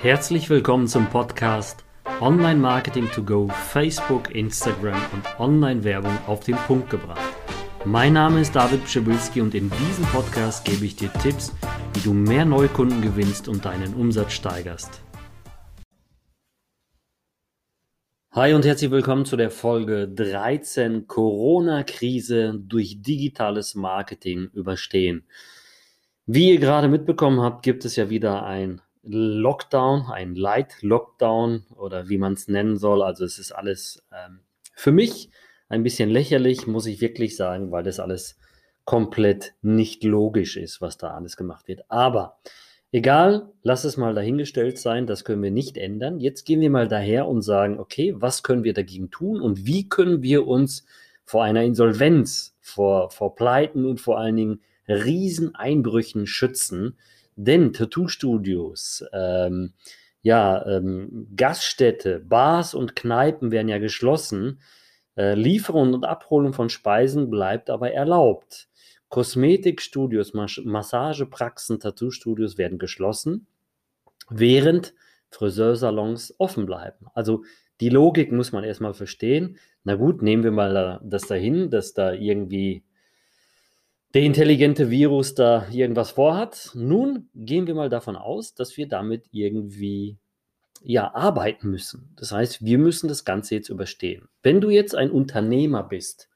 [0.00, 1.84] Herzlich willkommen zum Podcast
[2.20, 7.34] Online Marketing to Go, Facebook, Instagram und Online-Werbung auf den Punkt gebracht.
[7.84, 11.52] Mein Name ist David Pschibilski und in diesem Podcast gebe ich dir Tipps,
[11.94, 15.02] wie du mehr Neukunden gewinnst und deinen Umsatz steigerst.
[18.30, 25.26] Hi und herzlich willkommen zu der Folge 13 Corona-Krise durch digitales Marketing überstehen.
[26.24, 32.18] Wie ihr gerade mitbekommen habt, gibt es ja wieder ein Lockdown, ein Light-Lockdown oder wie
[32.18, 33.02] man es nennen soll.
[33.02, 34.40] Also es ist alles ähm,
[34.74, 35.30] für mich
[35.68, 38.38] ein bisschen lächerlich, muss ich wirklich sagen, weil das alles
[38.84, 41.82] komplett nicht logisch ist, was da alles gemacht wird.
[41.90, 42.38] Aber
[42.90, 46.20] egal, lass es mal dahingestellt sein, das können wir nicht ändern.
[46.20, 49.88] Jetzt gehen wir mal daher und sagen, okay, was können wir dagegen tun und wie
[49.88, 50.86] können wir uns
[51.24, 56.96] vor einer Insolvenz, vor, vor Pleiten und vor allen Dingen Rieseneinbrüchen schützen,
[57.38, 59.74] denn Tattoo-Studios, ähm,
[60.22, 64.60] ja, ähm, Gaststätte, Bars und Kneipen werden ja geschlossen.
[65.16, 68.68] Äh, Lieferung und Abholung von Speisen bleibt aber erlaubt.
[69.08, 73.46] Kosmetikstudios, Mas Massagepraxen, Tattoo-Studios werden geschlossen,
[74.28, 74.94] während
[75.30, 77.06] Friseursalons offen bleiben.
[77.14, 77.44] Also
[77.80, 79.58] die Logik muss man erstmal verstehen.
[79.84, 82.82] Na gut, nehmen wir mal das dahin, dass da irgendwie
[84.14, 86.70] der intelligente Virus da irgendwas vorhat.
[86.74, 90.18] Nun gehen wir mal davon aus, dass wir damit irgendwie
[90.82, 92.14] ja arbeiten müssen.
[92.16, 94.28] Das heißt, wir müssen das Ganze jetzt überstehen.
[94.42, 96.28] Wenn du jetzt ein Unternehmer bist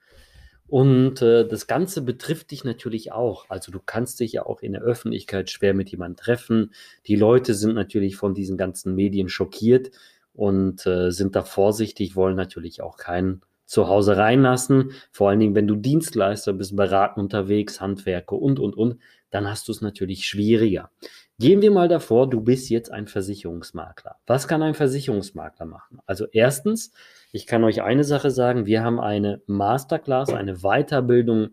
[0.67, 4.73] und äh, das Ganze betrifft dich natürlich auch, also du kannst dich ja auch in
[4.73, 6.73] der Öffentlichkeit schwer mit jemandem treffen.
[7.07, 9.91] Die Leute sind natürlich von diesen ganzen Medien schockiert
[10.35, 13.43] und äh, sind da vorsichtig, wollen natürlich auch keinen
[13.73, 14.93] zu Hause reinlassen.
[15.13, 18.99] Vor allen Dingen, wenn du Dienstleister bist, beraten unterwegs, Handwerker und, und, und,
[19.31, 20.91] dann hast du es natürlich schwieriger.
[21.39, 24.17] Gehen wir mal davor, du bist jetzt ein Versicherungsmakler.
[24.27, 26.01] Was kann ein Versicherungsmakler machen?
[26.05, 26.93] Also erstens,
[27.33, 31.53] ich kann euch eine Sache sagen, wir haben eine Masterclass, eine Weiterbildung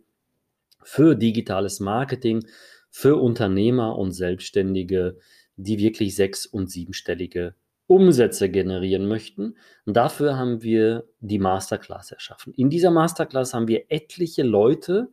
[0.83, 2.45] für digitales Marketing,
[2.89, 5.15] für Unternehmer und Selbstständige,
[5.55, 7.55] die wirklich sechs- und siebenstellige
[7.89, 9.55] Umsätze generieren möchten.
[9.85, 12.53] Und dafür haben wir die Masterclass erschaffen.
[12.53, 15.09] In dieser Masterclass haben wir etliche Leute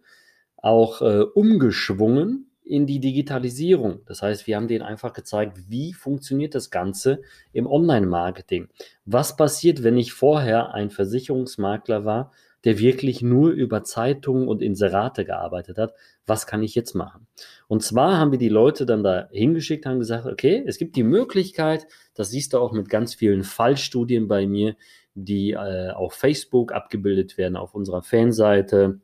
[0.56, 4.00] auch äh, umgeschwungen in die Digitalisierung.
[4.06, 7.22] Das heißt, wir haben denen einfach gezeigt, wie funktioniert das Ganze
[7.52, 8.68] im Online-Marketing.
[9.06, 12.32] Was passiert, wenn ich vorher ein Versicherungsmakler war
[12.66, 15.94] der wirklich nur über Zeitungen und Inserate gearbeitet hat.
[16.26, 17.28] Was kann ich jetzt machen?
[17.68, 21.04] Und zwar haben wir die Leute dann da hingeschickt, haben gesagt, okay, es gibt die
[21.04, 24.74] Möglichkeit, das siehst du auch mit ganz vielen Fallstudien bei mir,
[25.14, 29.00] die äh, auf Facebook abgebildet werden, auf unserer Fanseite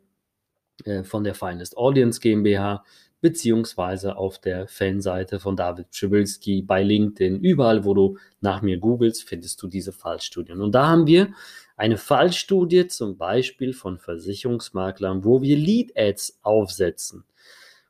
[0.84, 2.84] äh, von der Finest Audience GmbH,
[3.22, 7.40] beziehungsweise auf der Fanseite von David Pschibilski bei LinkedIn.
[7.40, 10.60] Überall, wo du nach mir googelst, findest du diese Fallstudien.
[10.60, 11.32] Und da haben wir
[11.76, 17.24] eine Fallstudie zum Beispiel von Versicherungsmaklern, wo wir Lead-Ads aufsetzen.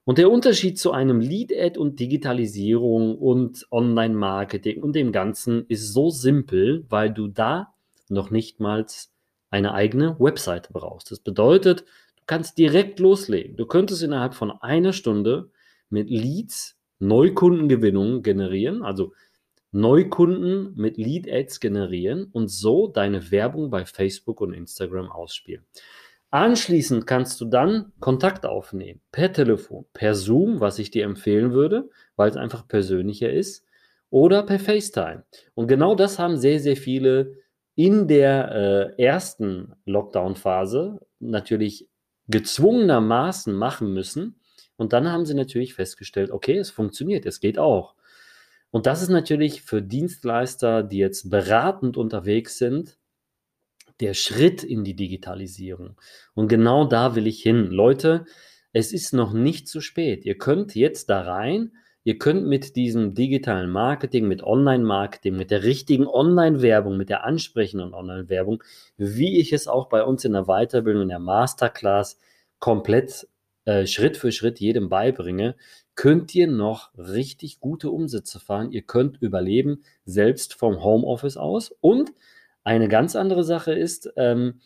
[0.05, 6.11] Und der Unterschied zu einem Lead-Ad und Digitalisierung und Online-Marketing und dem Ganzen ist so
[6.11, 7.73] simpel, weil du da
[8.09, 8.85] noch nicht mal
[9.51, 11.11] eine eigene Webseite brauchst.
[11.11, 11.85] Das bedeutet,
[12.27, 13.57] kannst direkt loslegen.
[13.57, 15.51] Du könntest innerhalb von einer Stunde
[15.91, 19.13] mit Leads Neukundengewinnung generieren, also
[19.73, 25.65] Neukunden mit Lead-Ads generieren und so deine Werbung bei Facebook und Instagram ausspielen.
[26.31, 31.91] Anschließend kannst du dann Kontakt aufnehmen, per Telefon, per Zoom, was ich dir empfehlen würde,
[32.17, 33.67] weil es einfach persönlicher ist,
[34.09, 35.25] oder per FaceTime.
[35.55, 37.39] Und genau das haben sehr, sehr viele
[37.75, 41.89] in der äh, ersten Lockdown-Phase natürlich
[42.29, 44.41] gezwungenermaßen machen müssen.
[44.77, 47.95] Und dann haben sie natürlich festgestellt, okay, es funktioniert, es geht auch.
[48.71, 52.99] Und das ist natürlich für Dienstleister, die jetzt beratend unterwegs sind,
[54.01, 55.97] der Schritt in die Digitalisierung.
[56.35, 57.67] Und genau da will ich hin.
[57.67, 58.25] Leute,
[58.73, 60.25] es ist noch nicht zu spät.
[60.25, 61.73] Ihr könnt jetzt da rein.
[62.05, 67.95] Ihr könnt mit diesem digitalen Marketing, mit Online-Marketing, mit der richtigen Online-Werbung, mit der ansprechenden
[67.95, 68.63] Online-Werbung,
[68.97, 72.19] wie ich es auch bei uns in der Weiterbildung, in der Masterclass
[72.59, 73.29] komplett
[73.65, 75.55] äh, Schritt für Schritt jedem beibringe,
[75.95, 78.73] könnt ihr noch richtig gute Umsätze fahren.
[78.73, 81.71] Ihr könnt überleben, selbst vom Homeoffice aus.
[81.81, 82.13] Und
[82.65, 84.61] eine ganz andere Sache ist, ähm,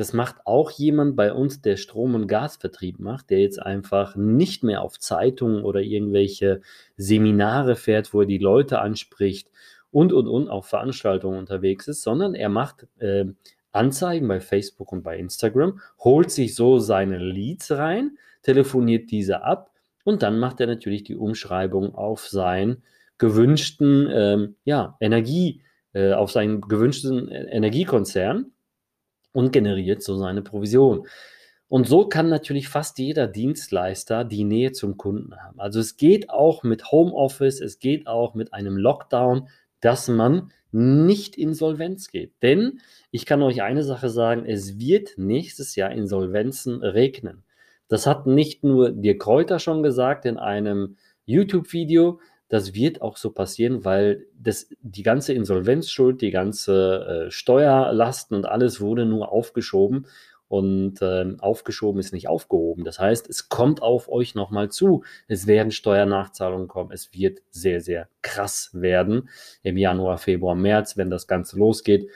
[0.00, 4.64] das macht auch jemand bei uns, der Strom- und Gasvertrieb macht, der jetzt einfach nicht
[4.64, 6.62] mehr auf Zeitungen oder irgendwelche
[6.96, 9.50] Seminare fährt, wo er die Leute anspricht
[9.90, 13.26] und, und, und auf Veranstaltungen unterwegs ist, sondern er macht äh,
[13.72, 19.70] Anzeigen bei Facebook und bei Instagram, holt sich so seine Leads rein, telefoniert diese ab
[20.04, 22.82] und dann macht er natürlich die Umschreibung auf sein
[23.18, 25.60] gewünschten ähm, ja, Energie,
[25.92, 28.50] äh, auf seinen gewünschten Energiekonzern
[29.32, 31.06] und generiert so seine Provision.
[31.68, 35.60] Und so kann natürlich fast jeder Dienstleister die Nähe zum Kunden haben.
[35.60, 39.48] Also es geht auch mit Homeoffice, es geht auch mit einem Lockdown,
[39.80, 42.32] dass man nicht insolvenz geht.
[42.42, 42.80] Denn
[43.12, 47.44] ich kann euch eine Sache sagen, es wird nächstes Jahr Insolvenzen regnen.
[47.88, 53.30] Das hat nicht nur Dirk Kräuter schon gesagt in einem YouTube-Video, das wird auch so
[53.30, 60.06] passieren, weil das, die ganze Insolvenzschuld, die ganze äh, Steuerlasten und alles wurde nur aufgeschoben
[60.48, 62.82] und äh, aufgeschoben ist nicht aufgehoben.
[62.82, 65.04] Das heißt, es kommt auf euch nochmal zu.
[65.28, 66.90] Es werden Steuernachzahlungen kommen.
[66.90, 69.28] Es wird sehr, sehr krass werden
[69.62, 72.08] im Januar, Februar, März, wenn das Ganze losgeht.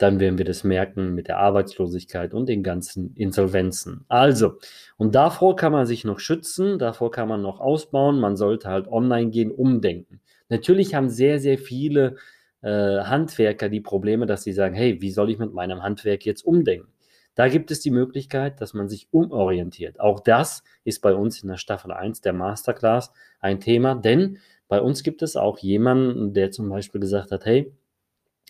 [0.00, 4.06] Dann werden wir das merken mit der Arbeitslosigkeit und den ganzen Insolvenzen.
[4.08, 4.54] Also,
[4.96, 8.18] und davor kann man sich noch schützen, davor kann man noch ausbauen.
[8.18, 10.22] Man sollte halt online gehen, umdenken.
[10.48, 12.16] Natürlich haben sehr, sehr viele
[12.62, 16.46] äh, Handwerker die Probleme, dass sie sagen, hey, wie soll ich mit meinem Handwerk jetzt
[16.46, 16.88] umdenken?
[17.34, 20.00] Da gibt es die Möglichkeit, dass man sich umorientiert.
[20.00, 24.80] Auch das ist bei uns in der Staffel 1 der Masterclass ein Thema, denn bei
[24.80, 27.70] uns gibt es auch jemanden, der zum Beispiel gesagt hat, hey,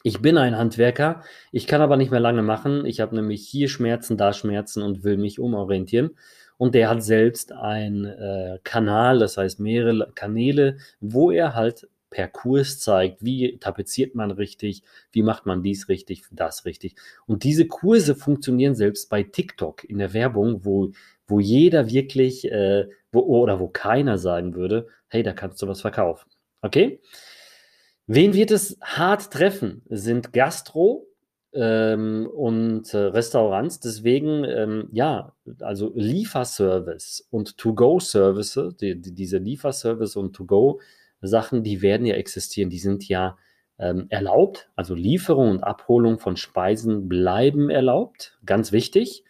[0.02, 2.86] ich bin ein Handwerker, ich kann aber nicht mehr lange machen.
[2.86, 6.10] Ich habe nämlich hier Schmerzen, da Schmerzen und will mich umorientieren.
[6.56, 12.28] Und der hat selbst einen äh, Kanal, das heißt mehrere Kanäle, wo er halt per
[12.28, 14.82] Kurs zeigt, wie tapeziert man richtig,
[15.12, 16.96] wie macht man dies richtig, das richtig.
[17.26, 20.90] Und diese Kurse funktionieren selbst bei TikTok in der Werbung, wo,
[21.26, 25.80] wo jeder wirklich, äh, wo, oder wo keiner sagen würde, hey, da kannst du was
[25.80, 26.28] verkaufen.
[26.62, 27.00] Okay?
[28.06, 29.82] Wen wird es hart treffen?
[29.88, 31.10] Sind Gastro,
[31.52, 33.80] ähm, und äh, Restaurants.
[33.80, 40.80] Deswegen, ähm, ja, also Lieferservice und To-Go-Services, die, die, diese Lieferservice und To-Go
[41.22, 43.36] Sachen, die werden ja existieren, die sind ja
[43.78, 44.70] ähm, erlaubt.
[44.74, 49.24] Also Lieferung und Abholung von Speisen bleiben erlaubt, ganz wichtig.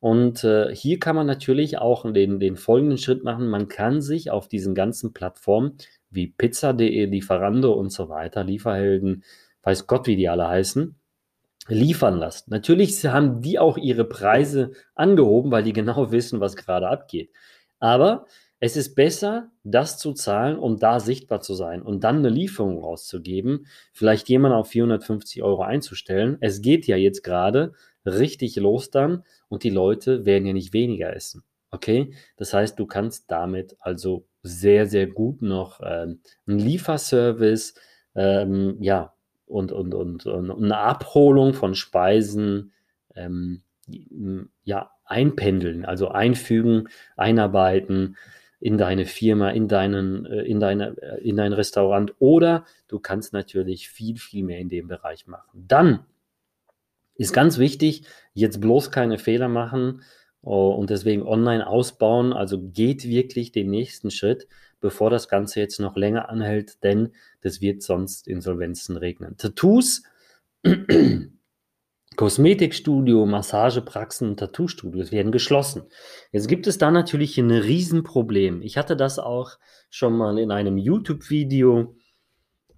[0.00, 3.48] Und äh, hier kann man natürlich auch den, den folgenden Schritt machen.
[3.48, 5.76] Man kann sich auf diesen ganzen Plattformen
[6.10, 9.24] wie Pizza.de, Lieferando und so weiter, Lieferhelden,
[9.62, 10.94] weiß Gott, wie die alle heißen,
[11.68, 12.50] liefern lassen.
[12.50, 17.30] Natürlich haben die auch ihre Preise angehoben, weil die genau wissen, was gerade abgeht.
[17.78, 18.26] Aber
[18.60, 22.78] es ist besser, das zu zahlen, um da sichtbar zu sein und dann eine Lieferung
[22.78, 26.38] rauszugeben, vielleicht jemanden auf 450 Euro einzustellen.
[26.40, 27.72] Es geht ja jetzt gerade
[28.04, 31.44] richtig los dann und die Leute werden ja nicht weniger essen.
[31.70, 32.14] Okay?
[32.36, 37.74] Das heißt, du kannst damit also sehr, sehr gut noch ähm, einen Lieferservice,
[38.14, 39.12] ähm, ja,
[39.46, 42.72] und, und, und, und, eine Abholung von Speisen,
[43.14, 43.62] ähm,
[44.64, 48.16] ja, einpendeln, also einfügen, einarbeiten
[48.60, 53.32] in deine Firma, in, deinen, äh, in, deine, äh, in dein Restaurant oder du kannst
[53.32, 55.64] natürlich viel, viel mehr in dem Bereich machen.
[55.66, 56.00] Dann
[57.14, 58.04] ist ganz wichtig,
[58.34, 60.02] jetzt bloß keine Fehler machen
[60.42, 62.32] und deswegen online ausbauen.
[62.32, 64.48] Also geht wirklich den nächsten Schritt,
[64.80, 67.12] bevor das Ganze jetzt noch länger anhält, denn
[67.42, 69.36] das wird sonst Insolvenzen regnen.
[69.36, 70.02] Tattoos
[72.18, 75.84] Kosmetikstudio, Massagepraxen und Tattoo-Studios werden geschlossen.
[76.32, 78.60] Jetzt gibt es da natürlich ein Riesenproblem.
[78.62, 79.52] Ich hatte das auch
[79.88, 81.94] schon mal in einem YouTube-Video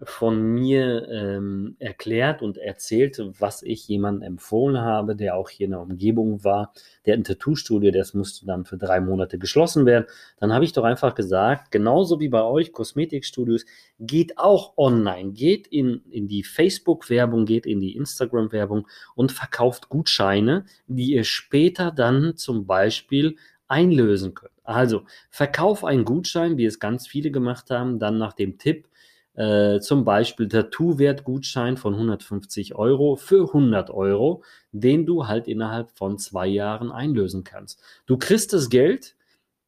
[0.02, 5.72] von mir ähm, erklärt und erzählt, was ich jemandem empfohlen habe, der auch hier in
[5.72, 6.72] der Umgebung war,
[7.06, 10.06] der ein Tattoo-Studio, das musste dann für drei Monate geschlossen werden.
[10.38, 13.66] Dann habe ich doch einfach gesagt, genauso wie bei euch Kosmetikstudios,
[13.98, 20.64] geht auch online, geht in, in die Facebook-Werbung, geht in die Instagram-Werbung und verkauft Gutscheine,
[20.86, 23.36] die ihr später dann zum Beispiel
[23.68, 24.52] einlösen könnt.
[24.64, 28.86] Also verkauf einen Gutschein, wie es ganz viele gemacht haben, dann nach dem Tipp,
[29.34, 36.18] äh, zum Beispiel Tattoo-Wertgutschein von 150 Euro für 100 Euro, den du halt innerhalb von
[36.18, 37.80] zwei Jahren einlösen kannst.
[38.06, 39.14] Du kriegst das Geld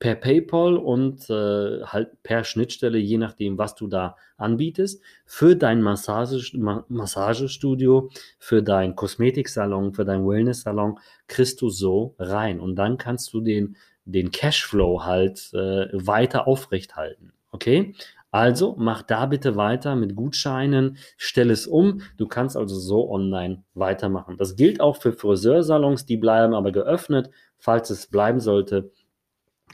[0.03, 5.81] per PayPal und äh, halt per Schnittstelle, je nachdem, was du da anbietest, für dein
[5.81, 12.59] Massage, Ma Massagestudio, für dein Kosmetiksalon, für dein Wellness-Salon, kriegst du so rein.
[12.59, 17.33] Und dann kannst du den, den Cashflow halt äh, weiter aufrechthalten.
[17.53, 17.95] Okay?
[18.33, 22.01] Also mach da bitte weiter mit Gutscheinen, stell es um.
[22.17, 24.39] Du kannst also so online weitermachen.
[24.39, 27.31] Das gilt auch für Friseursalons, die bleiben aber geöffnet.
[27.59, 28.91] Falls es bleiben sollte,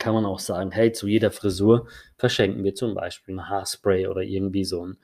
[0.01, 1.87] kann man auch sagen, hey, zu jeder Frisur
[2.17, 4.99] verschenken wir zum Beispiel ein Haarspray oder irgendwie so ein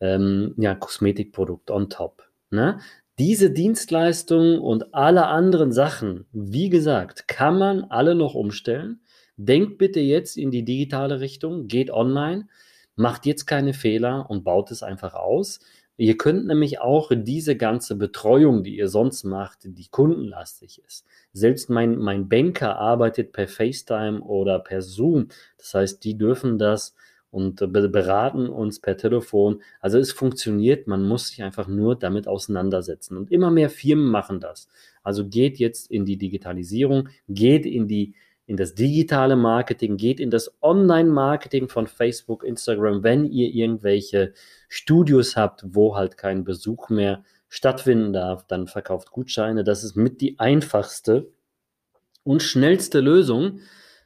[0.00, 2.22] ähm, ja, Kosmetikprodukt on top.
[2.50, 2.80] Ne?
[3.18, 9.02] Diese Dienstleistungen und alle anderen Sachen, wie gesagt, kann man alle noch umstellen.
[9.36, 12.48] Denkt bitte jetzt in die digitale Richtung, geht online.
[12.96, 15.60] Macht jetzt keine Fehler und baut es einfach aus.
[15.96, 21.06] Ihr könnt nämlich auch diese ganze Betreuung, die ihr sonst macht, die kundenlastig ist.
[21.32, 25.28] Selbst mein, mein Banker arbeitet per FaceTime oder per Zoom.
[25.56, 26.96] Das heißt, die dürfen das
[27.30, 29.62] und beraten uns per Telefon.
[29.80, 33.16] Also es funktioniert, man muss sich einfach nur damit auseinandersetzen.
[33.16, 34.68] Und immer mehr Firmen machen das.
[35.04, 38.14] Also geht jetzt in die Digitalisierung, geht in die
[38.46, 44.34] in das digitale Marketing, geht in das Online-Marketing von Facebook, Instagram, wenn ihr irgendwelche
[44.68, 49.64] Studios habt, wo halt kein Besuch mehr stattfinden darf, dann verkauft Gutscheine.
[49.64, 51.32] Das ist mit die einfachste
[52.22, 53.60] und schnellste Lösung,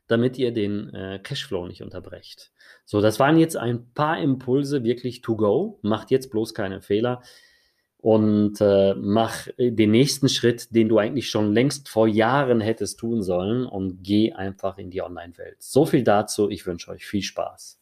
[0.07, 2.52] damit ihr den äh, Cashflow nicht unterbrecht.
[2.85, 5.78] So, das waren jetzt ein paar Impulse wirklich to go.
[5.83, 7.23] Macht jetzt bloß keine Fehler
[8.00, 13.23] und äh, mach den nächsten Schritt, den du eigentlich schon längst vor Jahren hättest tun
[13.23, 15.57] sollen und geh einfach in die Online-Welt.
[15.59, 16.49] So viel dazu.
[16.49, 17.78] Ich wünsche euch viel Spaß.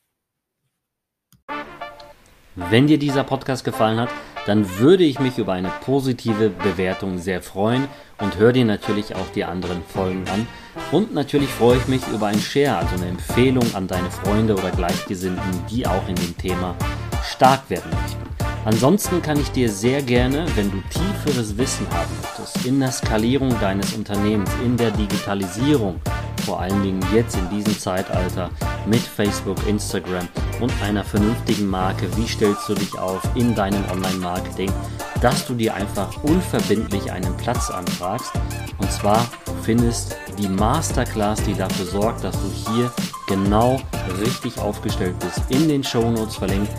[2.55, 4.09] Wenn dir dieser Podcast gefallen hat,
[4.47, 7.87] dann würde ich mich über eine positive Bewertung sehr freuen
[8.19, 10.47] und hör dir natürlich auch die anderen Folgen an.
[10.93, 14.71] Und natürlich freue ich mich über ein Share, also eine Empfehlung an deine Freunde oder
[14.71, 16.75] Gleichgesinnten, die auch in dem Thema
[17.23, 18.26] stark werden möchten.
[18.67, 23.51] Ansonsten kann ich dir sehr gerne, wenn du tieferes Wissen haben möchtest, in der Skalierung
[23.61, 26.01] deines Unternehmens, in der Digitalisierung,
[26.45, 28.51] vor allen Dingen jetzt in diesem Zeitalter
[28.85, 30.27] mit Facebook, Instagram
[30.61, 34.73] und einer vernünftigen Marke, wie stellst du dich auf in deinem Online-Marketing,
[35.21, 38.33] dass du dir einfach unverbindlich einen Platz anfragst.
[38.79, 39.29] Und zwar
[39.63, 42.91] findest die Masterclass, die dafür sorgt, dass du hier
[43.27, 43.81] genau
[44.21, 46.71] richtig aufgestellt bist, in den Show Notes verlinkt.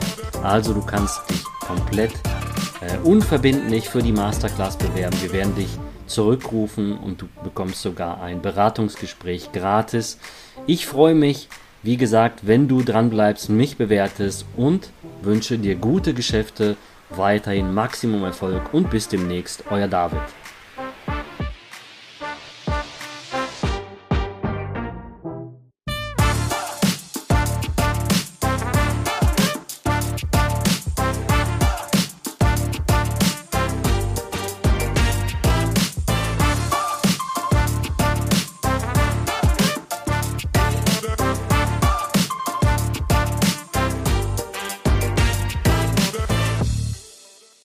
[0.43, 2.13] Also du kannst dich komplett
[2.81, 5.17] äh, unverbindlich für die Masterclass bewerben.
[5.21, 5.69] Wir werden dich
[6.07, 10.19] zurückrufen und du bekommst sogar ein Beratungsgespräch gratis.
[10.65, 11.49] Ich freue mich,
[11.83, 14.89] wie gesagt, wenn du dran bleibst, mich bewertest und
[15.21, 16.75] wünsche dir gute Geschäfte,
[17.09, 20.19] weiterhin Maximum Erfolg und bis demnächst, euer David.